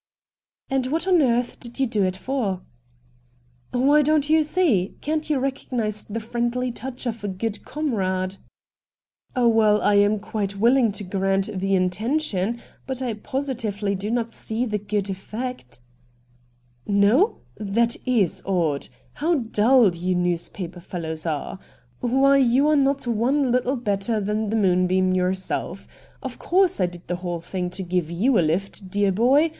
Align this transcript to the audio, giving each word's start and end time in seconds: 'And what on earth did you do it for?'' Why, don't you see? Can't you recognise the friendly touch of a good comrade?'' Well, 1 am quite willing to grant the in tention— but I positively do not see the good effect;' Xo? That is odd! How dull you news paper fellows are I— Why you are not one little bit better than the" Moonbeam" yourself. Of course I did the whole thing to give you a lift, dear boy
'And 0.71 0.87
what 0.87 1.07
on 1.07 1.21
earth 1.21 1.59
did 1.59 1.79
you 1.79 1.85
do 1.85 2.01
it 2.01 2.17
for?'' 2.17 2.63
Why, 3.71 4.01
don't 4.01 4.31
you 4.31 4.41
see? 4.41 4.95
Can't 4.99 5.29
you 5.29 5.37
recognise 5.37 6.03
the 6.05 6.19
friendly 6.19 6.71
touch 6.71 7.05
of 7.05 7.23
a 7.23 7.27
good 7.27 7.63
comrade?'' 7.65 8.37
Well, 9.35 9.79
1 9.81 9.97
am 9.99 10.19
quite 10.19 10.55
willing 10.57 10.91
to 10.93 11.03
grant 11.03 11.51
the 11.55 11.75
in 11.75 11.91
tention— 11.91 12.59
but 12.87 13.03
I 13.03 13.13
positively 13.13 13.93
do 13.93 14.09
not 14.09 14.33
see 14.33 14.65
the 14.65 14.79
good 14.79 15.07
effect;' 15.11 15.79
Xo? 16.89 17.35
That 17.57 17.95
is 18.03 18.41
odd! 18.43 18.87
How 19.13 19.35
dull 19.35 19.93
you 19.95 20.15
news 20.15 20.49
paper 20.49 20.79
fellows 20.79 21.27
are 21.27 21.59
I— 22.01 22.05
Why 22.07 22.37
you 22.37 22.67
are 22.69 22.75
not 22.75 23.05
one 23.05 23.51
little 23.51 23.75
bit 23.75 23.83
better 23.83 24.19
than 24.19 24.49
the" 24.49 24.55
Moonbeam" 24.55 25.13
yourself. 25.13 25.87
Of 26.23 26.39
course 26.39 26.81
I 26.81 26.87
did 26.87 27.05
the 27.07 27.17
whole 27.17 27.39
thing 27.41 27.69
to 27.69 27.83
give 27.83 28.09
you 28.09 28.39
a 28.39 28.41
lift, 28.41 28.89
dear 28.89 29.11
boy 29.11 29.49